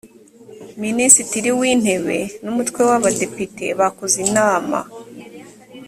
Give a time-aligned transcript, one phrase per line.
[0.83, 4.79] minisitiri w intebe nu m ‘umutwe w abadepite bakozinama.